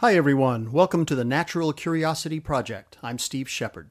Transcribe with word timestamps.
Hi, 0.00 0.14
everyone. 0.14 0.70
Welcome 0.70 1.04
to 1.06 1.16
the 1.16 1.24
Natural 1.24 1.72
Curiosity 1.72 2.38
Project. 2.38 2.98
I'm 3.02 3.18
Steve 3.18 3.48
Shepard. 3.48 3.90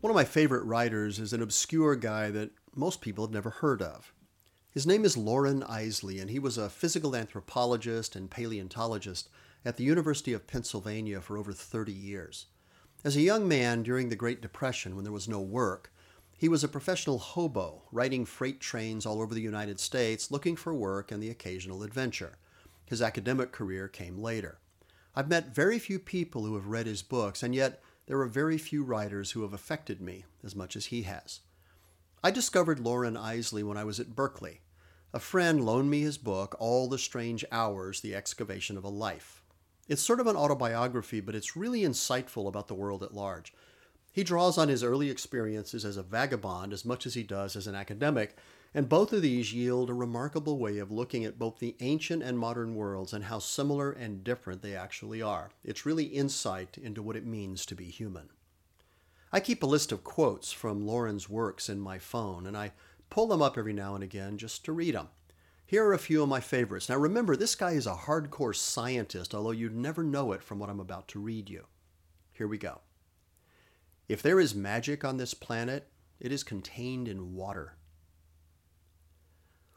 One 0.00 0.10
of 0.10 0.14
my 0.14 0.24
favorite 0.24 0.64
writers 0.64 1.18
is 1.18 1.34
an 1.34 1.42
obscure 1.42 1.96
guy 1.96 2.30
that 2.30 2.52
most 2.74 3.02
people 3.02 3.26
have 3.26 3.30
never 3.30 3.50
heard 3.50 3.82
of. 3.82 4.14
His 4.72 4.86
name 4.86 5.04
is 5.04 5.16
Loren 5.16 5.62
Eiseley, 5.62 6.20
and 6.20 6.30
he 6.30 6.38
was 6.38 6.56
a 6.56 6.70
physical 6.70 7.16
anthropologist 7.16 8.14
and 8.14 8.30
paleontologist 8.30 9.28
at 9.64 9.76
the 9.76 9.82
University 9.82 10.32
of 10.32 10.46
Pennsylvania 10.46 11.20
for 11.20 11.36
over 11.36 11.52
30 11.52 11.92
years. 11.92 12.46
As 13.02 13.16
a 13.16 13.20
young 13.20 13.48
man 13.48 13.82
during 13.82 14.10
the 14.10 14.16
Great 14.16 14.40
Depression, 14.40 14.94
when 14.94 15.02
there 15.02 15.12
was 15.12 15.26
no 15.26 15.40
work, 15.40 15.92
he 16.38 16.48
was 16.48 16.62
a 16.62 16.68
professional 16.68 17.18
hobo, 17.18 17.82
riding 17.90 18.24
freight 18.24 18.60
trains 18.60 19.04
all 19.04 19.20
over 19.20 19.34
the 19.34 19.40
United 19.40 19.80
States 19.80 20.30
looking 20.30 20.54
for 20.54 20.72
work 20.72 21.10
and 21.10 21.20
the 21.20 21.30
occasional 21.30 21.82
adventure. 21.82 22.38
His 22.86 23.02
academic 23.02 23.50
career 23.50 23.88
came 23.88 24.18
later. 24.18 24.58
I've 25.16 25.28
met 25.28 25.52
very 25.52 25.80
few 25.80 25.98
people 25.98 26.44
who 26.44 26.54
have 26.54 26.68
read 26.68 26.86
his 26.86 27.02
books, 27.02 27.42
and 27.42 27.56
yet 27.56 27.82
there 28.06 28.20
are 28.20 28.26
very 28.26 28.56
few 28.56 28.84
writers 28.84 29.32
who 29.32 29.42
have 29.42 29.52
affected 29.52 30.00
me 30.00 30.26
as 30.44 30.54
much 30.54 30.76
as 30.76 30.86
he 30.86 31.02
has. 31.02 31.40
I 32.22 32.30
discovered 32.30 32.80
Loren 32.80 33.16
Eiseley 33.16 33.64
when 33.64 33.78
I 33.78 33.84
was 33.84 33.98
at 33.98 34.14
Berkeley. 34.14 34.60
A 35.14 35.18
friend 35.18 35.64
loaned 35.64 35.90
me 35.90 36.02
his 36.02 36.18
book, 36.18 36.54
All 36.58 36.86
the 36.86 36.98
Strange 36.98 37.46
Hours 37.50 38.02
The 38.02 38.14
Excavation 38.14 38.76
of 38.76 38.84
a 38.84 38.90
Life. 38.90 39.42
It's 39.88 40.02
sort 40.02 40.20
of 40.20 40.26
an 40.26 40.36
autobiography, 40.36 41.20
but 41.20 41.34
it's 41.34 41.56
really 41.56 41.80
insightful 41.80 42.46
about 42.46 42.68
the 42.68 42.74
world 42.74 43.02
at 43.02 43.14
large. 43.14 43.54
He 44.12 44.22
draws 44.22 44.58
on 44.58 44.68
his 44.68 44.84
early 44.84 45.08
experiences 45.08 45.82
as 45.82 45.96
a 45.96 46.02
vagabond 46.02 46.74
as 46.74 46.84
much 46.84 47.06
as 47.06 47.14
he 47.14 47.22
does 47.22 47.56
as 47.56 47.66
an 47.66 47.74
academic, 47.74 48.36
and 48.74 48.86
both 48.86 49.14
of 49.14 49.22
these 49.22 49.54
yield 49.54 49.88
a 49.88 49.94
remarkable 49.94 50.58
way 50.58 50.76
of 50.76 50.92
looking 50.92 51.24
at 51.24 51.38
both 51.38 51.58
the 51.58 51.74
ancient 51.80 52.22
and 52.22 52.38
modern 52.38 52.74
worlds 52.74 53.14
and 53.14 53.24
how 53.24 53.38
similar 53.38 53.92
and 53.92 54.22
different 54.22 54.60
they 54.60 54.76
actually 54.76 55.22
are. 55.22 55.52
It's 55.64 55.86
really 55.86 56.04
insight 56.04 56.76
into 56.76 57.02
what 57.02 57.16
it 57.16 57.24
means 57.24 57.64
to 57.64 57.74
be 57.74 57.86
human. 57.86 58.28
I 59.32 59.40
keep 59.40 59.62
a 59.62 59.66
list 59.66 59.92
of 59.92 60.02
quotes 60.02 60.52
from 60.52 60.86
Loren's 60.86 61.28
works 61.28 61.68
in 61.68 61.78
my 61.78 61.98
phone, 61.98 62.46
and 62.46 62.56
I 62.56 62.72
pull 63.10 63.28
them 63.28 63.42
up 63.42 63.56
every 63.56 63.72
now 63.72 63.94
and 63.94 64.02
again 64.02 64.38
just 64.38 64.64
to 64.64 64.72
read 64.72 64.94
them. 64.94 65.08
Here 65.66 65.84
are 65.84 65.92
a 65.92 65.98
few 65.98 66.22
of 66.22 66.28
my 66.28 66.40
favorites. 66.40 66.88
Now 66.88 66.96
remember, 66.96 67.36
this 67.36 67.54
guy 67.54 67.72
is 67.72 67.86
a 67.86 67.94
hardcore 67.94 68.56
scientist, 68.56 69.32
although 69.32 69.52
you'd 69.52 69.74
never 69.74 70.02
know 70.02 70.32
it 70.32 70.42
from 70.42 70.58
what 70.58 70.68
I'm 70.68 70.80
about 70.80 71.06
to 71.08 71.20
read 71.20 71.48
you. 71.48 71.66
Here 72.32 72.48
we 72.48 72.58
go. 72.58 72.80
If 74.08 74.20
there 74.20 74.40
is 74.40 74.52
magic 74.52 75.04
on 75.04 75.16
this 75.16 75.34
planet, 75.34 75.88
it 76.18 76.32
is 76.32 76.42
contained 76.42 77.06
in 77.06 77.34
water. 77.34 77.76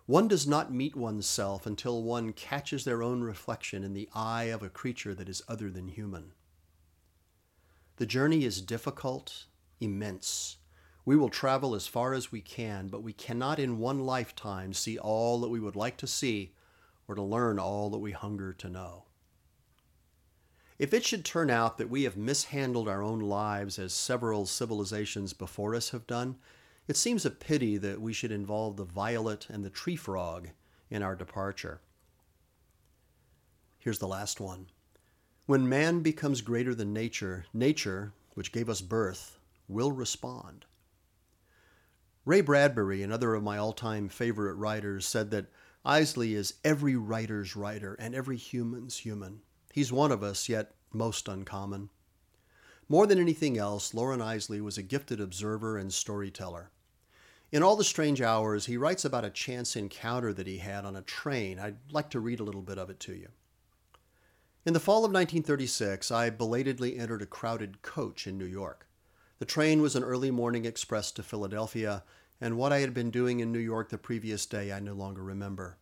One 0.08 0.28
does 0.28 0.48
not 0.48 0.74
meet 0.74 0.96
oneself 0.96 1.68
until 1.68 2.02
one 2.02 2.34
catches 2.34 2.84
their 2.84 3.04
own 3.04 3.22
reflection 3.22 3.84
in 3.84 3.94
the 3.94 4.10
eye 4.16 4.46
of 4.46 4.64
a 4.64 4.70
creature 4.70 5.14
that 5.14 5.30
is 5.30 5.44
other 5.48 5.70
than 5.70 5.90
human. 5.90 6.34
The 7.98 8.06
journey 8.06 8.44
is 8.44 8.62
difficult, 8.62 9.46
immense. 9.80 10.58
We 11.06 11.16
will 11.16 11.30
travel 11.30 11.76
as 11.76 11.86
far 11.86 12.14
as 12.14 12.32
we 12.32 12.42
can, 12.42 12.88
but 12.88 13.04
we 13.04 13.14
cannot 13.14 13.60
in 13.60 13.78
one 13.78 14.00
lifetime 14.00 14.74
see 14.74 14.98
all 14.98 15.42
that 15.42 15.50
we 15.50 15.60
would 15.60 15.76
like 15.76 15.98
to 15.98 16.08
see 16.08 16.54
or 17.08 17.16
to 17.16 17.22
learn 17.22 17.60
all 17.60 17.90
that 17.90 18.00
we 18.00 18.12
hunger 18.12 18.54
to 18.54 18.70
know. 18.70 19.04
If 20.80 20.94
it 20.94 21.06
should 21.06 21.24
turn 21.24 21.50
out 21.50 21.78
that 21.78 21.90
we 21.90 22.04
have 22.04 22.18
mishandled 22.18 22.88
our 22.88 23.04
own 23.04 23.20
lives 23.20 23.78
as 23.78 23.94
several 23.94 24.46
civilizations 24.46 25.34
before 25.34 25.76
us 25.76 25.92
have 25.92 26.08
done, 26.08 26.38
it 26.88 26.98
seems 26.98 27.26
a 27.26 27.32
pity 27.32 27.78
that 27.78 28.02
we 28.02 28.12
should 28.12 28.32
involve 28.32 28.76
the 28.76 28.84
violet 28.84 29.48
and 29.50 29.64
the 29.64 29.70
tree 29.70 29.96
frog 29.96 30.50
in 30.90 31.04
our 31.04 31.16
departure. 31.16 31.82
Here's 33.80 34.00
the 34.00 34.08
last 34.08 34.40
one. 34.40 34.68
When 35.46 35.68
man 35.68 36.00
becomes 36.00 36.40
greater 36.40 36.74
than 36.74 36.94
nature, 36.94 37.46
nature, 37.54 38.14
which 38.34 38.54
gave 38.54 38.70
us 38.70 38.80
birth, 38.80 39.38
will 39.68 39.92
respond. 39.92 40.64
Ray 42.24 42.40
Bradbury, 42.40 43.04
another 43.04 43.34
of 43.34 43.44
my 43.44 43.58
all 43.58 43.74
time 43.74 44.08
favorite 44.08 44.56
writers, 44.56 45.06
said 45.06 45.32
that 45.32 45.48
Eiseley 45.86 46.32
is 46.32 46.54
every 46.64 46.96
writer's 46.96 47.58
writer 47.58 47.96
and 47.96 48.16
every 48.16 48.38
human's 48.38 49.00
human. 49.00 49.42
He's 49.74 49.92
one 49.92 50.14
of 50.14 50.24
us, 50.24 50.48
yet 50.48 50.76
most 50.94 51.28
uncommon. 51.28 51.90
More 52.88 53.06
than 53.06 53.20
anything 53.20 53.58
else, 53.58 53.94
Loren 53.94 54.22
Eiseley 54.22 54.62
was 54.62 54.78
a 54.78 54.84
gifted 54.84 55.20
observer 55.20 55.78
and 55.78 55.94
storyteller. 55.94 56.72
In 57.52 57.64
All 57.64 57.76
the 57.76 57.84
Strange 57.84 58.22
Hours, 58.22 58.68
he 58.68 58.78
writes 58.78 59.04
about 59.04 59.26
a 59.26 59.30
chance 59.30 59.76
encounter 59.76 60.32
that 60.32 60.48
he 60.48 60.60
had 60.60 60.86
on 60.86 60.96
a 60.96 61.02
train. 61.02 61.60
I'd 61.60 61.92
like 61.92 62.10
to 62.12 62.22
read 62.22 62.40
a 62.40 62.44
little 62.44 62.62
bit 62.62 62.78
of 62.78 62.90
it 62.90 63.02
to 63.02 63.14
you. 63.14 63.28
In 64.66 64.72
the 64.72 64.80
fall 64.80 65.00
of 65.00 65.12
1936, 65.12 66.10
I 66.10 66.30
belatedly 66.30 66.98
entered 66.98 67.22
a 67.22 67.26
crowded 67.26 67.82
coach 67.82 68.26
in 68.26 68.38
New 68.38 68.46
York. 68.46 68.88
The 69.40 69.46
train 69.46 69.82
was 69.82 69.94
an 69.98 70.06
early 70.06 70.32
morning 70.32 70.64
express 70.64 71.12
to 71.14 71.24
Philadelphia, 71.24 72.06
and 72.40 72.56
what 72.56 72.72
I 72.72 72.80
had 72.80 72.94
been 72.94 73.12
doing 73.12 73.42
in 73.42 73.52
New 73.52 73.60
York 73.60 73.90
the 73.90 73.98
previous 73.98 74.46
day 74.46 74.72
I 74.72 74.80
no 74.80 74.94
longer 74.94 75.22
remember. 75.22 75.80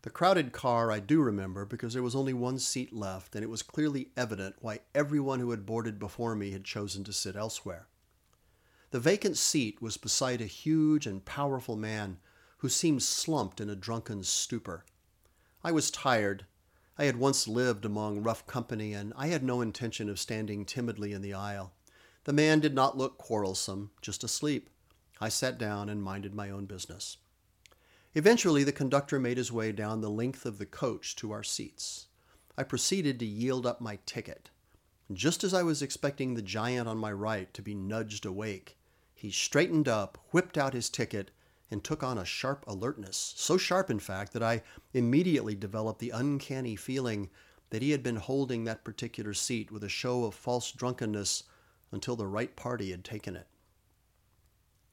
The 0.00 0.08
crowded 0.08 0.52
car 0.52 0.90
I 0.90 0.98
do 0.98 1.20
remember 1.20 1.66
because 1.66 1.92
there 1.92 2.02
was 2.02 2.16
only 2.16 2.32
one 2.32 2.58
seat 2.58 2.90
left, 2.90 3.34
and 3.34 3.44
it 3.44 3.50
was 3.50 3.62
clearly 3.62 4.08
evident 4.16 4.56
why 4.60 4.80
everyone 4.94 5.40
who 5.40 5.50
had 5.50 5.66
boarded 5.66 5.98
before 5.98 6.34
me 6.34 6.52
had 6.52 6.64
chosen 6.64 7.04
to 7.04 7.12
sit 7.12 7.36
elsewhere. 7.36 7.86
The 8.92 9.00
vacant 9.00 9.36
seat 9.36 9.82
was 9.82 9.98
beside 9.98 10.40
a 10.40 10.46
huge 10.46 11.06
and 11.06 11.22
powerful 11.22 11.76
man 11.76 12.16
who 12.58 12.70
seemed 12.70 13.02
slumped 13.02 13.60
in 13.60 13.68
a 13.68 13.76
drunken 13.76 14.22
stupor. 14.22 14.86
I 15.62 15.70
was 15.70 15.90
tired 15.90 16.46
I 16.98 17.04
had 17.04 17.16
once 17.16 17.46
lived 17.46 17.84
among 17.84 18.22
rough 18.22 18.46
company, 18.46 18.94
and 18.94 19.12
I 19.16 19.26
had 19.26 19.42
no 19.42 19.60
intention 19.60 20.08
of 20.08 20.18
standing 20.18 20.64
timidly 20.64 21.12
in 21.12 21.20
the 21.20 21.34
aisle. 21.34 21.72
The 22.24 22.32
man 22.32 22.60
did 22.60 22.74
not 22.74 22.96
look 22.96 23.18
quarrelsome, 23.18 23.90
just 24.00 24.24
asleep. 24.24 24.70
I 25.20 25.28
sat 25.28 25.58
down 25.58 25.88
and 25.88 26.02
minded 26.02 26.34
my 26.34 26.50
own 26.50 26.66
business. 26.66 27.18
Eventually, 28.14 28.64
the 28.64 28.72
conductor 28.72 29.20
made 29.20 29.36
his 29.36 29.52
way 29.52 29.72
down 29.72 30.00
the 30.00 30.10
length 30.10 30.46
of 30.46 30.58
the 30.58 30.66
coach 30.66 31.14
to 31.16 31.32
our 31.32 31.42
seats. 31.42 32.06
I 32.56 32.62
proceeded 32.62 33.18
to 33.18 33.26
yield 33.26 33.66
up 33.66 33.80
my 33.80 33.98
ticket. 34.06 34.48
Just 35.12 35.44
as 35.44 35.52
I 35.52 35.62
was 35.62 35.82
expecting 35.82 36.34
the 36.34 36.42
giant 36.42 36.88
on 36.88 36.96
my 36.96 37.12
right 37.12 37.52
to 37.52 37.62
be 37.62 37.74
nudged 37.74 38.24
awake, 38.24 38.78
he 39.14 39.30
straightened 39.30 39.86
up, 39.86 40.18
whipped 40.30 40.56
out 40.56 40.72
his 40.72 40.88
ticket, 40.88 41.30
and 41.70 41.82
took 41.82 42.02
on 42.02 42.18
a 42.18 42.24
sharp 42.24 42.64
alertness, 42.66 43.34
so 43.36 43.56
sharp, 43.56 43.90
in 43.90 43.98
fact, 43.98 44.32
that 44.32 44.42
I 44.42 44.62
immediately 44.94 45.54
developed 45.54 45.98
the 45.98 46.10
uncanny 46.10 46.76
feeling 46.76 47.28
that 47.70 47.82
he 47.82 47.90
had 47.90 48.02
been 48.02 48.16
holding 48.16 48.64
that 48.64 48.84
particular 48.84 49.34
seat 49.34 49.72
with 49.72 49.82
a 49.82 49.88
show 49.88 50.24
of 50.24 50.34
false 50.34 50.70
drunkenness 50.70 51.42
until 51.90 52.14
the 52.14 52.26
right 52.26 52.54
party 52.54 52.92
had 52.92 53.04
taken 53.04 53.34
it. 53.34 53.48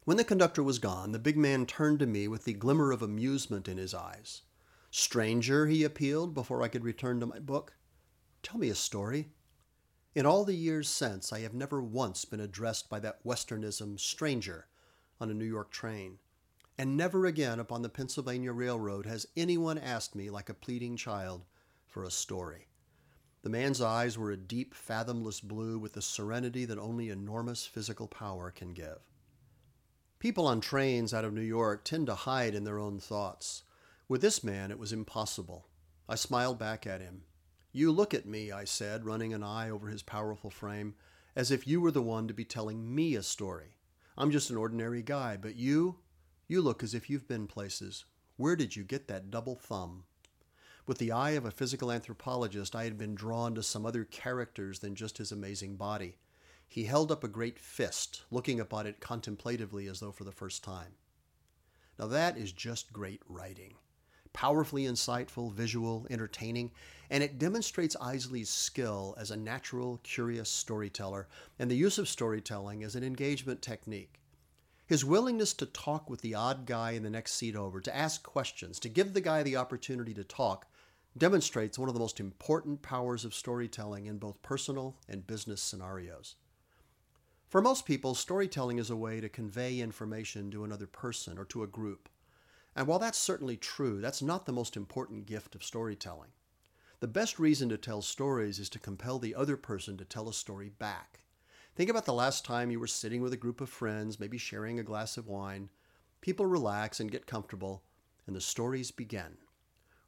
When 0.05 0.17
the 0.17 0.23
conductor 0.23 0.63
was 0.63 0.79
gone, 0.79 1.11
the 1.11 1.19
big 1.19 1.37
man 1.37 1.65
turned 1.65 1.99
to 1.99 2.07
me 2.07 2.27
with 2.27 2.43
the 2.45 2.53
glimmer 2.53 2.91
of 2.91 3.01
amusement 3.01 3.67
in 3.67 3.77
his 3.77 3.93
eyes. 3.93 4.41
Stranger, 4.89 5.67
he 5.67 5.83
appealed 5.83 6.33
before 6.33 6.63
I 6.63 6.67
could 6.67 6.83
return 6.83 7.19
to 7.19 7.25
my 7.25 7.39
book, 7.39 7.75
tell 8.41 8.57
me 8.57 8.69
a 8.69 8.75
story. 8.75 9.29
In 10.15 10.25
all 10.25 10.43
the 10.43 10.55
years 10.55 10.89
since, 10.89 11.31
I 11.31 11.39
have 11.39 11.53
never 11.53 11.81
once 11.81 12.25
been 12.25 12.39
addressed 12.39 12.89
by 12.89 12.99
that 12.99 13.23
Westernism, 13.23 13.99
stranger, 13.99 14.67
on 15.21 15.29
a 15.29 15.33
New 15.33 15.45
York 15.45 15.71
train 15.71 16.17
and 16.77 16.97
never 16.97 17.25
again 17.25 17.59
upon 17.59 17.81
the 17.81 17.89
Pennsylvania 17.89 18.51
Railroad 18.51 19.05
has 19.05 19.27
anyone 19.37 19.77
asked 19.77 20.15
me 20.15 20.29
like 20.29 20.49
a 20.49 20.53
pleading 20.53 20.97
child 20.97 21.45
for 21.87 22.03
a 22.03 22.11
story. 22.11 22.67
The 23.43 23.49
man's 23.49 23.81
eyes 23.81 24.17
were 24.17 24.31
a 24.31 24.37
deep, 24.37 24.73
fathomless 24.73 25.41
blue 25.41 25.77
with 25.77 25.93
the 25.93 26.01
serenity 26.01 26.65
that 26.65 26.79
only 26.79 27.09
enormous 27.09 27.65
physical 27.65 28.07
power 28.07 28.49
can 28.51 28.73
give. 28.73 28.99
People 30.19 30.47
on 30.47 30.61
trains 30.61 31.13
out 31.13 31.25
of 31.25 31.33
New 31.33 31.41
York 31.41 31.83
tend 31.83 32.07
to 32.07 32.15
hide 32.15 32.55
in 32.55 32.63
their 32.63 32.79
own 32.79 32.99
thoughts. 32.99 33.63
With 34.07 34.21
this 34.21 34.43
man, 34.43 34.71
it 34.71 34.79
was 34.79 34.93
impossible. 34.93 35.67
I 36.07 36.15
smiled 36.15 36.57
back 36.57 36.87
at 36.87 37.01
him. 37.01 37.23
You 37.73 37.91
look 37.91 38.13
at 38.13 38.25
me, 38.25 38.51
I 38.51 38.63
said, 38.63 39.05
running 39.05 39.33
an 39.33 39.43
eye 39.43 39.69
over 39.69 39.89
his 39.89 40.03
powerful 40.03 40.49
frame, 40.49 40.95
as 41.35 41.51
if 41.51 41.67
you 41.67 41.81
were 41.81 41.91
the 41.91 42.01
one 42.01 42.27
to 42.27 42.33
be 42.33 42.45
telling 42.45 42.95
me 42.95 43.15
a 43.15 43.23
story. 43.23 43.77
I'm 44.17 44.31
just 44.31 44.49
an 44.49 44.57
ordinary 44.57 45.01
guy, 45.01 45.37
but 45.37 45.55
you, 45.55 45.97
you 46.53 46.61
look 46.61 46.83
as 46.83 46.93
if 46.93 47.09
you've 47.09 47.27
been 47.27 47.47
places. 47.47 48.05
Where 48.37 48.55
did 48.55 48.75
you 48.75 48.83
get 48.83 49.07
that 49.07 49.31
double 49.31 49.55
thumb? 49.55 50.03
With 50.85 50.99
the 50.99 51.11
eye 51.11 51.31
of 51.31 51.45
a 51.45 51.51
physical 51.51 51.91
anthropologist, 51.91 52.75
I 52.75 52.83
had 52.83 52.97
been 52.97 53.15
drawn 53.15 53.55
to 53.55 53.63
some 53.63 53.85
other 53.87 54.03
characters 54.03 54.79
than 54.79 54.93
just 54.93 55.17
his 55.17 55.31
amazing 55.31 55.77
body. 55.77 56.17
He 56.67 56.83
held 56.83 57.11
up 57.11 57.23
a 57.23 57.27
great 57.27 57.57
fist, 57.57 58.21
looking 58.29 58.59
upon 58.59 58.85
it 58.85 58.99
contemplatively 58.99 59.87
as 59.87 59.99
though 59.99 60.11
for 60.11 60.25
the 60.25 60.31
first 60.31 60.63
time. 60.63 60.93
Now 61.97 62.05
that 62.07 62.37
is 62.37 62.51
just 62.51 62.93
great 62.93 63.21
writing. 63.27 63.73
powerfully 64.33 64.83
insightful, 64.83 65.53
visual, 65.53 66.07
entertaining, 66.09 66.71
and 67.09 67.23
it 67.23 67.37
demonstrates 67.37 67.95
Eiseley's 67.97 68.49
skill 68.49 69.15
as 69.17 69.31
a 69.31 69.37
natural, 69.37 69.99
curious 70.03 70.49
storyteller 70.49 71.27
and 71.59 71.69
the 71.69 71.75
use 71.75 71.97
of 71.97 72.09
storytelling 72.09 72.83
as 72.83 72.95
an 72.95 73.03
engagement 73.03 73.61
technique. 73.61 74.22
His 74.85 75.05
willingness 75.05 75.53
to 75.55 75.65
talk 75.65 76.09
with 76.09 76.21
the 76.21 76.35
odd 76.35 76.65
guy 76.65 76.91
in 76.91 77.03
the 77.03 77.09
next 77.09 77.33
seat 77.33 77.55
over, 77.55 77.79
to 77.79 77.95
ask 77.95 78.21
questions, 78.21 78.79
to 78.79 78.89
give 78.89 79.13
the 79.13 79.21
guy 79.21 79.41
the 79.41 79.55
opportunity 79.55 80.13
to 80.13 80.23
talk, 80.23 80.67
demonstrates 81.17 81.79
one 81.79 81.87
of 81.87 81.93
the 81.93 81.99
most 81.99 82.19
important 82.19 82.81
powers 82.81 83.23
of 83.23 83.33
storytelling 83.33 84.07
in 84.07 84.17
both 84.17 84.41
personal 84.41 84.97
and 85.07 85.25
business 85.25 85.61
scenarios. 85.61 86.35
For 87.47 87.61
most 87.61 87.85
people, 87.85 88.15
storytelling 88.15 88.79
is 88.79 88.89
a 88.89 88.95
way 88.95 89.21
to 89.21 89.29
convey 89.29 89.79
information 89.79 90.51
to 90.51 90.63
another 90.63 90.87
person 90.87 91.37
or 91.37 91.45
to 91.45 91.63
a 91.63 91.67
group. 91.67 92.09
And 92.75 92.87
while 92.87 92.99
that's 92.99 93.19
certainly 93.19 93.57
true, 93.57 94.01
that's 94.01 94.23
not 94.23 94.45
the 94.45 94.51
most 94.51 94.75
important 94.75 95.27
gift 95.27 95.53
of 95.53 95.63
storytelling. 95.63 96.31
The 96.99 97.07
best 97.07 97.37
reason 97.37 97.69
to 97.69 97.77
tell 97.77 98.01
stories 98.01 98.59
is 98.59 98.69
to 98.69 98.79
compel 98.79 99.19
the 99.19 99.35
other 99.35 99.55
person 99.55 99.97
to 99.97 100.05
tell 100.05 100.27
a 100.27 100.33
story 100.33 100.69
back. 100.69 101.22
Think 101.75 101.89
about 101.89 102.05
the 102.05 102.13
last 102.13 102.45
time 102.45 102.69
you 102.69 102.79
were 102.79 102.85
sitting 102.85 103.21
with 103.21 103.33
a 103.33 103.37
group 103.37 103.59
of 103.59 103.67
friends, 103.67 104.19
maybe 104.19 104.37
sharing 104.37 104.79
a 104.79 104.83
glass 104.83 105.17
of 105.17 105.27
wine. 105.27 105.71
People 106.21 106.45
relax 106.45 106.99
and 106.99 107.11
get 107.11 107.25
comfortable, 107.25 107.81
and 108.27 108.35
the 108.35 108.41
stories 108.41 108.91
begin. 108.91 109.37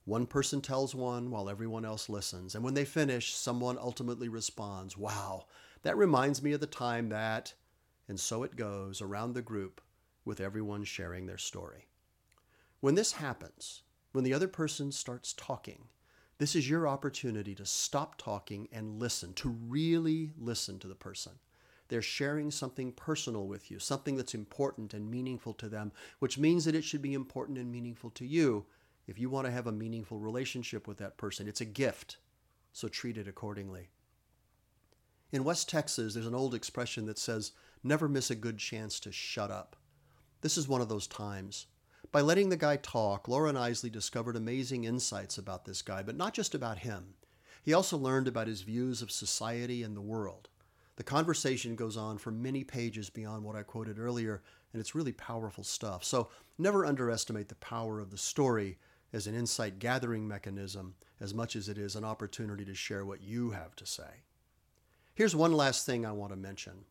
One 0.03 0.27
person 0.27 0.61
tells 0.61 0.93
one 0.93 1.31
while 1.31 1.49
everyone 1.49 1.83
else 1.83 2.07
listens, 2.07 2.53
and 2.53 2.63
when 2.63 2.75
they 2.75 2.85
finish, 2.85 3.33
someone 3.33 3.79
ultimately 3.79 4.29
responds, 4.29 4.95
Wow, 4.95 5.47
that 5.81 5.97
reminds 5.97 6.43
me 6.43 6.51
of 6.51 6.59
the 6.59 6.67
time 6.67 7.09
that. 7.09 7.55
And 8.07 8.19
so 8.19 8.43
it 8.43 8.55
goes 8.55 9.01
around 9.01 9.33
the 9.33 9.41
group 9.41 9.81
with 10.23 10.39
everyone 10.39 10.83
sharing 10.83 11.25
their 11.25 11.39
story. 11.39 11.87
When 12.79 12.93
this 12.93 13.13
happens, 13.13 13.81
when 14.11 14.23
the 14.23 14.35
other 14.35 14.47
person 14.47 14.91
starts 14.91 15.33
talking, 15.33 15.87
this 16.37 16.55
is 16.55 16.69
your 16.69 16.87
opportunity 16.87 17.55
to 17.55 17.65
stop 17.65 18.19
talking 18.19 18.67
and 18.71 18.99
listen, 18.99 19.33
to 19.33 19.49
really 19.49 20.31
listen 20.37 20.77
to 20.77 20.87
the 20.87 20.93
person. 20.93 21.39
They're 21.87 22.01
sharing 22.01 22.49
something 22.51 22.91
personal 22.91 23.47
with 23.47 23.69
you, 23.69 23.79
something 23.79 24.15
that's 24.15 24.33
important 24.33 24.93
and 24.93 25.09
meaningful 25.09 25.53
to 25.55 25.69
them, 25.69 25.91
which 26.19 26.37
means 26.37 26.65
that 26.65 26.75
it 26.75 26.83
should 26.83 27.01
be 27.01 27.13
important 27.13 27.57
and 27.57 27.71
meaningful 27.71 28.09
to 28.11 28.25
you 28.25 28.65
if 29.07 29.19
you 29.19 29.29
want 29.29 29.45
to 29.45 29.51
have 29.51 29.67
a 29.67 29.71
meaningful 29.71 30.19
relationship 30.19 30.87
with 30.87 30.97
that 30.97 31.17
person. 31.17 31.47
It's 31.47 31.61
a 31.61 31.65
gift, 31.65 32.17
so 32.73 32.87
treat 32.87 33.17
it 33.17 33.27
accordingly. 33.27 33.89
In 35.31 35.43
West 35.43 35.69
Texas, 35.69 36.13
there's 36.13 36.25
an 36.25 36.33
old 36.35 36.55
expression 36.55 37.05
that 37.05 37.19
says, 37.19 37.51
never 37.83 38.07
miss 38.07 38.31
a 38.31 38.35
good 38.35 38.57
chance 38.57 38.99
to 39.01 39.11
shut 39.11 39.51
up. 39.51 39.75
This 40.41 40.57
is 40.57 40.67
one 40.67 40.81
of 40.81 40.89
those 40.89 41.07
times. 41.07 41.67
By 42.11 42.21
letting 42.21 42.49
the 42.49 42.57
guy 42.57 42.77
talk, 42.77 43.27
Loren 43.27 43.55
Eiseley 43.55 43.91
discovered 43.91 44.35
amazing 44.35 44.85
insights 44.85 45.37
about 45.37 45.65
this 45.65 45.81
guy, 45.81 46.01
but 46.01 46.15
not 46.15 46.33
just 46.33 46.55
about 46.55 46.79
him. 46.79 47.15
He 47.63 47.73
also 47.73 47.97
learned 47.97 48.27
about 48.27 48.47
his 48.47 48.61
views 48.61 49.01
of 49.01 49.11
society 49.11 49.83
and 49.83 49.97
the 49.97 50.01
world. 50.01 50.49
The 50.97 51.03
conversation 51.03 51.75
goes 51.75 51.97
on 51.97 52.17
for 52.17 52.31
many 52.31 52.63
pages 52.63 53.09
beyond 53.09 53.43
what 53.43 53.55
I 53.55 53.63
quoted 53.63 53.99
earlier, 53.99 54.41
and 54.71 54.79
it's 54.79 54.95
really 54.95 55.11
powerful 55.11 55.63
stuff. 55.63 56.03
So 56.03 56.29
never 56.57 56.85
underestimate 56.85 57.49
the 57.49 57.55
power 57.55 57.99
of 57.99 58.11
the 58.11 58.17
story 58.17 58.77
as 59.11 59.27
an 59.27 59.35
insight 59.35 59.79
gathering 59.79 60.27
mechanism 60.27 60.95
as 61.19 61.33
much 61.33 61.55
as 61.55 61.69
it 61.69 61.77
is 61.77 61.95
an 61.95 62.05
opportunity 62.05 62.65
to 62.65 62.73
share 62.73 63.05
what 63.05 63.21
you 63.21 63.51
have 63.51 63.75
to 63.77 63.85
say. 63.85 64.23
Here's 65.13 65.35
one 65.35 65.53
last 65.53 65.85
thing 65.85 66.05
I 66.05 66.11
want 66.11 66.31
to 66.31 66.37
mention. 66.37 66.85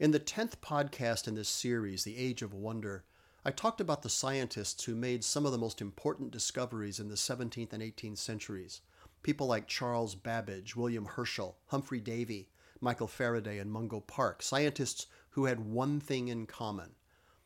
In 0.00 0.10
the 0.10 0.20
10th 0.20 0.56
podcast 0.56 1.28
in 1.28 1.34
this 1.34 1.48
series, 1.48 2.02
The 2.02 2.16
Age 2.16 2.42
of 2.42 2.52
Wonder, 2.52 3.04
I 3.44 3.50
talked 3.50 3.80
about 3.80 4.02
the 4.02 4.08
scientists 4.08 4.84
who 4.84 4.94
made 4.94 5.22
some 5.22 5.44
of 5.46 5.52
the 5.52 5.58
most 5.58 5.80
important 5.80 6.30
discoveries 6.30 6.98
in 6.98 7.08
the 7.08 7.14
17th 7.14 7.72
and 7.72 7.82
18th 7.82 8.18
centuries. 8.18 8.80
People 9.22 9.46
like 9.46 9.68
Charles 9.68 10.14
Babbage, 10.14 10.74
William 10.74 11.04
Herschel, 11.04 11.58
Humphrey 11.66 12.00
Davy, 12.00 12.48
Michael 12.84 13.08
Faraday, 13.08 13.58
and 13.58 13.72
Mungo 13.72 14.00
Park, 14.00 14.42
scientists 14.42 15.06
who 15.30 15.46
had 15.46 15.58
one 15.58 15.98
thing 15.98 16.28
in 16.28 16.46
common. 16.46 16.90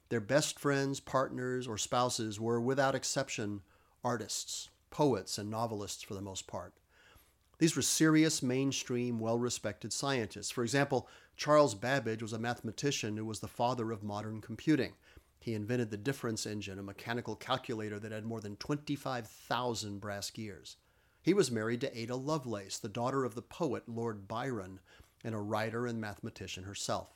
Their 0.09 0.21
best 0.21 0.59
friends, 0.59 0.99
partners, 1.01 1.69
or 1.69 1.79
spouses 1.79 2.41
were, 2.41 2.61
without 2.61 2.97
exception, 2.97 3.63
artists, 4.03 4.69
poets, 4.91 5.39
and 5.39 5.49
novelists 5.49 6.03
for 6.03 6.15
the 6.15 6.21
most 6.21 6.47
part. 6.49 6.75
These 7.59 7.77
were 7.77 7.83
serious, 7.83 8.43
mainstream, 8.43 9.21
well 9.21 9.39
respected 9.39 9.93
scientists. 9.93 10.51
For 10.51 10.65
example, 10.65 11.09
Charles 11.37 11.75
Babbage 11.75 12.23
was 12.23 12.33
a 12.33 12.39
mathematician 12.39 13.17
who 13.17 13.25
was 13.25 13.41
the 13.41 13.49
father 13.49 13.93
of 13.93 14.03
modern 14.03 14.41
computing. 14.41 14.95
He 15.41 15.55
invented 15.55 15.91
the 15.91 15.97
difference 15.97 16.47
engine, 16.47 16.79
a 16.79 16.83
mechanical 16.83 17.37
calculator 17.37 18.01
that 18.01 18.13
had 18.13 18.25
more 18.25 18.41
than 18.41 18.57
25,000 18.57 20.01
brass 20.01 20.31
gears. 20.31 20.77
He 21.23 21.35
was 21.35 21.51
married 21.51 21.81
to 21.83 21.99
Ada 21.99 22.17
Lovelace, 22.17 22.79
the 22.79 22.89
daughter 22.89 23.25
of 23.25 23.35
the 23.35 23.43
poet 23.43 23.89
Lord 23.89 24.27
Byron, 24.27 24.81
and 25.25 25.35
a 25.35 25.39
writer 25.39 25.87
and 25.87 26.01
mathematician 26.01 26.65
herself. 26.65 27.09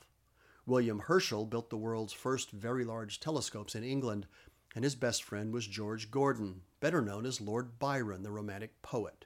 William 0.65 1.01
Herschel 1.01 1.47
built 1.47 1.71
the 1.71 1.77
world's 1.77 2.13
first 2.13 2.51
very 2.51 2.85
large 2.85 3.19
telescopes 3.19 3.75
in 3.75 3.83
England, 3.83 4.27
and 4.75 4.85
his 4.85 4.95
best 4.95 5.25
friend 5.25 5.53
was 5.53 5.67
George 5.67 6.11
Gordon, 6.11 6.63
better 6.81 7.03
known 7.03 7.27
as 7.27 7.41
Lord 7.41 7.79
Byron, 7.79 8.23
the 8.23 8.31
Romantic 8.31 8.81
poet. 8.83 9.25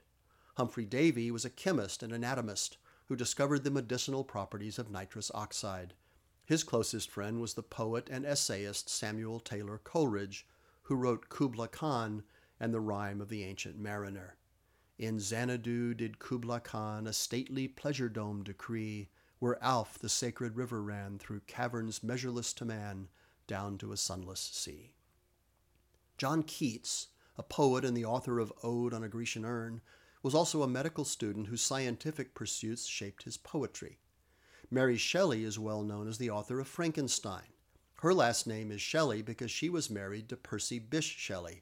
Humphrey 0.55 0.85
Davy 0.85 1.29
was 1.29 1.45
a 1.45 1.49
chemist 1.49 2.01
and 2.01 2.11
anatomist 2.11 2.77
who 3.05 3.15
discovered 3.15 3.63
the 3.63 3.71
medicinal 3.71 4.23
properties 4.23 4.79
of 4.79 4.89
nitrous 4.89 5.31
oxide. 5.33 5.93
His 6.45 6.63
closest 6.63 7.11
friend 7.11 7.39
was 7.39 7.53
the 7.53 7.63
poet 7.63 8.09
and 8.11 8.25
essayist 8.25 8.89
Samuel 8.89 9.39
Taylor 9.39 9.79
Coleridge, 9.83 10.47
who 10.83 10.95
wrote 10.95 11.29
Kubla 11.29 11.67
Khan 11.67 12.23
and 12.59 12.73
the 12.73 12.79
Rime 12.79 13.21
of 13.21 13.29
the 13.29 13.43
Ancient 13.43 13.77
Mariner. 13.77 14.37
In 14.99 15.19
Xanadu 15.19 15.93
did 15.93 16.17
Kubla 16.17 16.59
Khan 16.59 17.05
a 17.05 17.13
stately 17.13 17.67
pleasure 17.67 18.09
dome 18.09 18.43
decree, 18.43 19.09
where 19.37 19.63
Alph 19.63 19.99
the 19.99 20.09
sacred 20.09 20.55
river 20.55 20.81
ran 20.81 21.19
through 21.19 21.41
caverns 21.41 22.01
measureless 22.01 22.51
to 22.53 22.65
man, 22.65 23.09
down 23.45 23.77
to 23.77 23.91
a 23.91 23.97
sunless 23.97 24.39
sea. 24.39 24.95
John 26.17 26.41
Keats, 26.41 27.09
a 27.37 27.43
poet 27.43 27.85
and 27.85 27.95
the 27.95 28.05
author 28.05 28.39
of 28.39 28.51
Ode 28.63 28.91
on 28.91 29.03
a 29.03 29.07
Grecian 29.07 29.45
Urn, 29.45 29.81
was 30.23 30.33
also 30.33 30.63
a 30.63 30.67
medical 30.67 31.05
student 31.05 31.47
whose 31.47 31.61
scientific 31.61 32.33
pursuits 32.33 32.87
shaped 32.87 33.23
his 33.23 33.37
poetry. 33.37 33.99
Mary 34.71 34.97
Shelley 34.97 35.43
is 35.43 35.59
well 35.59 35.83
known 35.83 36.07
as 36.07 36.17
the 36.17 36.31
author 36.31 36.59
of 36.59 36.67
Frankenstein. 36.67 37.53
Her 37.97 38.15
last 38.15 38.47
name 38.47 38.71
is 38.71 38.81
Shelley 38.81 39.21
because 39.21 39.51
she 39.51 39.69
was 39.69 39.91
married 39.91 40.27
to 40.29 40.37
Percy 40.37 40.79
Bysshe 40.79 41.15
Shelley, 41.17 41.61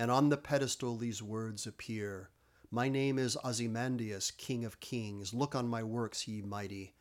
and 0.00 0.10
on 0.10 0.30
the 0.30 0.36
pedestal 0.38 0.96
these 0.96 1.22
words 1.22 1.66
appear 1.66 2.30
My 2.70 2.88
name 2.88 3.18
is 3.18 3.36
Ozymandias, 3.44 4.30
King 4.30 4.64
of 4.64 4.80
Kings. 4.80 5.34
Look 5.34 5.54
on 5.54 5.68
my 5.68 5.82
works, 5.82 6.26
ye 6.26 6.40
mighty, 6.40 6.94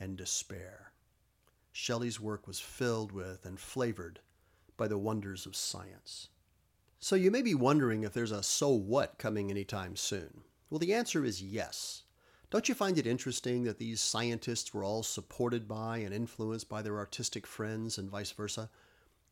and 0.00 0.16
despair. 0.16 0.90
Shelley's 1.70 2.18
work 2.18 2.48
was 2.48 2.58
filled 2.58 3.12
with 3.12 3.44
and 3.44 3.60
flavored 3.60 4.18
by 4.76 4.88
the 4.88 4.98
wonders 4.98 5.46
of 5.46 5.54
science. 5.54 6.30
So 6.98 7.14
you 7.14 7.30
may 7.30 7.40
be 7.40 7.54
wondering 7.54 8.02
if 8.02 8.12
there's 8.14 8.32
a 8.32 8.42
so 8.42 8.70
what 8.70 9.16
coming 9.16 9.48
anytime 9.48 9.94
soon. 9.94 10.42
Well, 10.70 10.80
the 10.80 10.92
answer 10.92 11.24
is 11.24 11.40
yes. 11.40 12.02
Don't 12.50 12.68
you 12.68 12.74
find 12.74 12.98
it 12.98 13.06
interesting 13.06 13.62
that 13.62 13.78
these 13.78 14.00
scientists 14.00 14.74
were 14.74 14.82
all 14.82 15.04
supported 15.04 15.68
by 15.68 15.98
and 15.98 16.12
influenced 16.12 16.68
by 16.68 16.82
their 16.82 16.98
artistic 16.98 17.46
friends 17.46 17.96
and 17.96 18.10
vice 18.10 18.32
versa? 18.32 18.70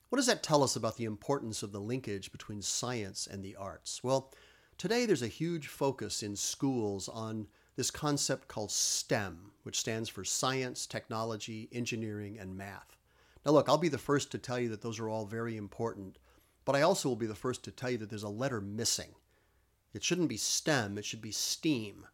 What 0.09 0.17
does 0.17 0.27
that 0.27 0.43
tell 0.43 0.63
us 0.63 0.75
about 0.75 0.97
the 0.97 1.05
importance 1.05 1.63
of 1.63 1.73
the 1.73 1.81
linkage 1.81 2.33
between 2.33 2.63
science 2.63 3.29
and 3.31 3.45
the 3.45 3.57
arts? 3.57 4.03
Well, 4.03 4.33
today 4.79 5.05
there's 5.05 5.23
a 5.23 5.29
huge 5.29 5.67
focus 5.67 6.23
in 6.23 6.35
schools 6.35 7.11
on 7.11 7.47
this 7.77 7.91
concept 7.91 8.49
called 8.49 8.71
STEM, 8.71 9.51
which 9.65 9.79
stands 9.79 10.09
for 10.09 10.25
science, 10.25 10.87
technology, 10.87 11.69
engineering, 11.73 12.39
and 12.39 12.57
math. 12.57 12.97
Now, 13.45 13.53
look, 13.53 13.69
I'll 13.69 13.77
be 13.77 13.91
the 13.91 13.99
first 13.99 14.31
to 14.33 14.39
tell 14.39 14.59
you 14.59 14.71
that 14.71 14.81
those 14.81 14.99
are 14.99 15.11
all 15.11 15.27
very 15.27 15.59
important, 15.59 16.19
but 16.65 16.75
I 16.75 16.81
also 16.81 17.11
will 17.11 17.17
be 17.17 17.27
the 17.27 17.35
first 17.35 17.63
to 17.65 17.71
tell 17.71 17.91
you 17.91 17.99
that 17.99 18.09
there's 18.09 18.23
a 18.23 18.31
letter 18.31 18.63
missing. 18.63 19.15
It 19.93 20.03
shouldn't 20.03 20.31
be 20.31 20.39
STEM, 20.39 20.97
it 20.97 21.05
should 21.05 21.23
be 21.23 21.33
STEAM. 21.33 22.07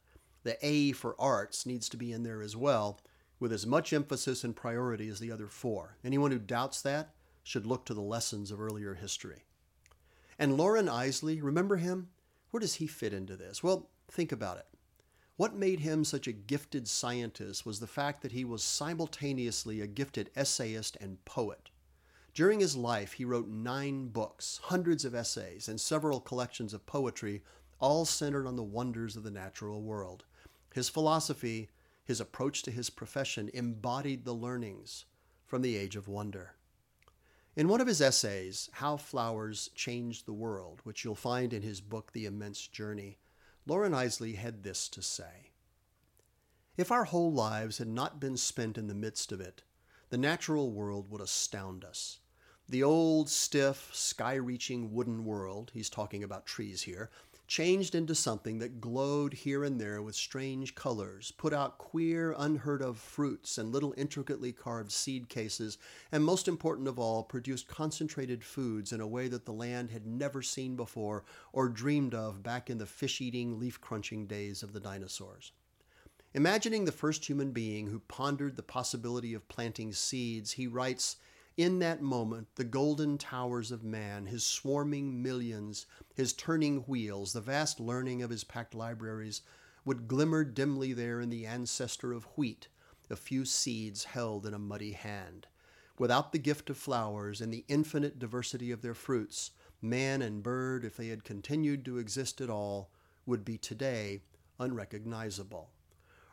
The 0.43 0.59
A 0.67 0.93
for 0.93 1.15
arts 1.17 1.65
needs 1.65 1.89
to 1.91 1.97
be 1.97 2.11
in 2.11 2.25
there 2.25 2.43
as 2.43 2.57
well, 2.57 3.01
with 3.39 3.53
as 3.53 3.67
much 3.67 3.93
emphasis 3.93 4.43
and 4.43 4.57
priority 4.57 5.09
as 5.09 5.21
the 5.21 5.31
other 5.31 5.47
four. 5.47 5.97
Anyone 6.05 6.33
who 6.33 6.39
doubts 6.41 6.83
that, 6.83 7.15
should 7.45 7.67
look 7.67 7.85
to 7.87 7.95
the 7.95 8.01
lessons 8.01 8.51
of 8.51 8.61
earlier 8.61 8.95
history. 8.95 9.45
And 10.39 10.57
Loren 10.57 10.89
Eiseley, 10.89 11.41
remember 11.41 11.77
him? 11.77 12.09
Where 12.51 12.61
does 12.61 12.75
he 12.77 12.89
fit 12.89 13.13
into 13.13 13.37
this? 13.37 13.63
Well, 13.63 13.89
think 14.11 14.33
about 14.33 14.59
it. 14.59 14.67
What 15.37 15.55
made 15.55 15.81
him 15.81 16.05
such 16.05 16.27
a 16.27 16.33
gifted 16.33 16.89
scientist 16.89 17.67
was 17.67 17.81
the 17.81 17.87
fact 17.87 18.23
that 18.23 18.33
he 18.33 18.45
was 18.45 18.63
simultaneously 18.63 19.81
a 19.81 19.87
gifted 19.87 20.31
essayist 20.35 20.97
and 21.01 21.25
poet. 21.25 21.71
During 22.35 22.61
his 22.61 22.77
life, 22.77 23.13
he 23.13 23.25
wrote 23.25 23.49
nine 23.49 24.09
books, 24.09 24.61
hundreds 24.65 25.05
of 25.05 25.15
essays, 25.15 25.69
and 25.69 25.81
several 25.81 26.21
collections 26.21 26.75
of 26.75 26.87
poetry, 26.87 27.43
all 27.79 28.05
centered 28.05 28.47
on 28.47 28.57
the 28.57 28.63
wonders 28.63 29.17
of 29.17 29.23
the 29.23 29.31
natural 29.31 29.83
world. 29.83 30.25
His 30.73 30.89
philosophy, 30.89 31.69
his 32.05 32.21
approach 32.21 32.63
to 32.63 32.71
his 32.71 32.91
profession, 32.91 33.51
embodied 33.55 34.25
the 34.25 34.35
learnings 34.35 35.05
from 35.47 35.63
the 35.63 35.77
Age 35.77 35.95
of 35.95 36.09
Wonder. 36.09 36.54
In 37.57 37.69
one 37.69 37.81
of 37.81 37.87
his 37.87 38.01
essays, 38.01 38.69
How 38.73 38.97
Flowers 38.97 39.71
Changed 39.77 40.27
the 40.27 40.33
World, 40.33 40.81
which 40.83 41.05
you'll 41.05 41.15
find 41.15 41.53
in 41.53 41.63
his 41.63 41.81
book, 41.81 42.11
The 42.13 42.27
Immense 42.27 42.67
Journey, 42.67 43.19
Loren 43.65 43.93
Eiseley 43.93 44.35
had 44.35 44.65
this 44.65 44.89
to 44.89 45.01
say 45.01 45.53
If 46.77 46.91
our 46.91 47.05
whole 47.05 47.33
lives 47.33 47.79
had 47.79 47.87
not 47.87 48.19
been 48.19 48.37
spent 48.37 48.77
in 48.77 48.89
the 48.89 48.95
midst 48.95 49.31
of 49.31 49.41
it, 49.41 49.63
the 50.11 50.19
natural 50.19 50.73
world 50.73 51.09
would 51.11 51.21
astound 51.21 51.85
us. 51.85 52.19
The 52.69 52.83
old, 52.83 53.31
stiff, 53.31 53.89
sky 53.95 54.35
reaching 54.35 54.93
wooden 54.93 55.25
world, 55.25 55.71
he's 55.75 55.91
talking 55.91 56.25
about 56.25 56.47
trees 56.47 56.83
here, 56.83 57.09
changed 57.47 57.95
into 57.95 58.15
something 58.15 58.59
that 58.59 58.81
glowed 58.81 59.33
here 59.33 59.65
and 59.65 59.81
there 59.81 60.01
with 60.01 60.15
strange 60.15 60.75
colors, 60.75 61.33
put 61.33 61.53
out 61.53 61.79
queer, 61.79 62.35
unheard 62.39 62.83
of 62.83 62.97
fruits 62.97 63.59
and 63.59 63.73
little 63.73 63.95
intricately 63.97 64.53
carved 64.53 64.91
seed 64.91 65.29
cases, 65.29 65.79
and 66.11 66.25
most 66.25 66.49
important 66.49 66.89
of 66.89 66.99
all, 66.99 67.23
produced 67.23 67.69
concentrated 67.69 68.43
foods 68.43 68.93
in 68.93 69.01
a 69.01 69.07
way 69.07 69.29
that 69.29 69.45
the 69.45 69.53
land 69.53 69.91
had 69.91 70.07
never 70.07 70.43
seen 70.43 70.77
before 70.77 71.25
or 71.53 71.69
dreamed 71.69 72.15
of 72.15 72.43
back 72.43 72.71
in 72.71 72.79
the 72.79 72.87
fish 72.87 73.21
eating, 73.21 73.59
leaf 73.59 73.81
crunching 73.81 74.27
days 74.27 74.63
of 74.63 74.73
the 74.73 74.81
dinosaurs. 74.81 75.53
Imagining 76.35 76.85
the 76.85 76.93
first 76.93 77.25
human 77.27 77.53
being 77.53 77.87
who 77.87 78.01
pondered 78.01 78.57
the 78.57 78.63
possibility 78.63 79.35
of 79.35 79.47
planting 79.49 79.93
seeds, 79.93 80.53
he 80.53 80.67
writes, 80.67 81.17
in 81.57 81.79
that 81.79 82.03
moment, 82.03 82.49
the 82.57 82.65
golden 82.65 83.17
towers 83.17 83.71
of 83.71 83.85
man, 83.85 84.27
his 84.27 84.45
swarming 84.45 85.23
millions, 85.23 85.87
his 86.15 86.33
turning 86.33 86.79
wheels, 86.83 87.33
the 87.33 87.41
vast 87.41 87.79
learning 87.79 88.23
of 88.23 88.31
his 88.31 88.43
packed 88.43 88.75
libraries, 88.75 89.43
would 89.85 90.09
glimmer 90.09 90.43
dimly 90.45 90.93
there 90.93 91.21
in 91.21 91.31
the 91.31 91.47
ancestor 91.47 92.13
of 92.13 92.25
wheat, 92.37 92.69
a 93.11 93.17
few 93.17 93.45
seeds 93.45 94.05
held 94.05 94.47
in 94.47 94.55
a 94.55 94.59
muddy 94.59 94.93
hand. 94.93 95.47
Without 95.99 96.33
the 96.33 96.39
gift 96.39 96.71
of 96.71 96.77
flowers 96.77 97.41
and 97.41 97.53
the 97.53 97.65
infinite 97.69 98.19
diversity 98.19 98.73
of 98.73 98.83
their 98.83 98.95
fruits, 98.95 99.53
man 99.81 100.23
and 100.23 100.43
bird, 100.43 100.85
if 100.85 100.97
they 100.97 101.09
had 101.09 101.23
continued 101.23 101.85
to 101.85 101.99
exist 101.99 102.41
at 102.41 102.51
all, 102.51 102.91
would 103.27 103.45
be 103.45 103.57
today 103.57 104.23
unrecognizable. 104.59 105.71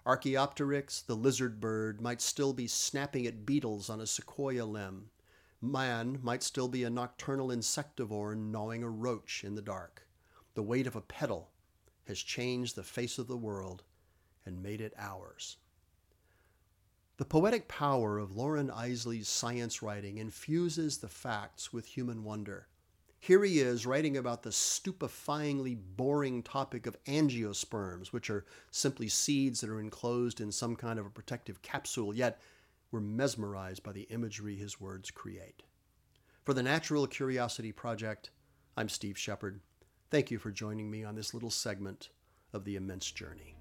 Archaeopteryx, 0.06 1.02
the 1.02 1.16
lizard 1.16 1.60
bird, 1.60 2.02
might 2.02 2.22
still 2.22 2.54
be 2.54 2.66
snapping 2.66 3.28
at 3.28 3.46
beetles 3.46 3.90
on 3.90 4.02
a 4.02 4.08
sequoia 4.08 4.66
limb. 4.66 5.12
Man 5.62 6.20
might 6.24 6.42
still 6.42 6.68
be 6.68 6.84
a 6.84 6.90
nocturnal 6.90 7.50
insectivore 7.50 8.36
gnawing 8.36 8.82
a 8.82 8.90
roach 8.90 9.44
in 9.44 9.54
the 9.54 9.62
dark. 9.62 10.08
The 10.56 10.64
weight 10.64 10.88
of 10.88 10.96
a 10.96 11.02
petal 11.02 11.52
has 12.08 12.20
changed 12.20 12.76
the 12.76 12.84
face 12.84 13.20
of 13.20 13.28
the 13.28 13.38
world 13.38 13.84
and 14.44 14.64
made 14.64 14.82
it 14.82 14.94
ours. 14.98 15.58
The 17.18 17.26
poetic 17.26 17.68
power 17.68 18.18
of 18.18 18.36
Loren 18.36 18.72
Eiseley's 18.72 19.28
science 19.30 19.84
writing 19.84 20.18
infuses 20.18 20.98
the 20.98 21.10
facts 21.10 21.72
with 21.72 21.86
human 21.86 22.24
wonder. 22.24 22.68
Here 23.22 23.44
he 23.44 23.60
is 23.60 23.86
writing 23.86 24.18
about 24.18 24.42
the 24.42 24.50
stupefyingly 24.50 25.78
boring 25.96 26.42
topic 26.42 26.88
of 26.88 26.98
angiosperms, 27.04 28.08
which 28.08 28.32
are 28.32 28.46
simply 28.72 29.10
seeds 29.10 29.62
that 29.62 29.70
are 29.70 29.80
enclosed 29.80 30.42
in 30.42 30.52
some 30.52 30.76
kind 30.76 30.98
of 30.98 31.06
a 31.06 31.12
protective 31.12 31.62
capsule, 31.62 32.16
yet 32.16 32.42
we're 32.90 33.00
mesmerized 33.00 33.84
by 33.84 33.92
the 33.92 34.08
imagery 34.10 34.56
his 34.56 34.82
words 34.82 35.12
create. 35.12 35.62
For 36.46 36.56
the 36.56 36.64
Natural 36.64 37.06
Curiosity 37.06 37.72
Project, 37.72 38.32
I'm 38.76 38.90
Steve 38.90 39.20
Shepard. 39.20 39.60
Thank 40.10 40.32
you 40.32 40.40
for 40.40 40.50
joining 40.50 40.90
me 40.90 41.04
on 41.04 41.14
this 41.14 41.36
little 41.36 41.52
segment 41.52 42.10
of 42.54 42.66
the 42.66 42.76
immense 42.76 43.12
journey. 43.12 43.56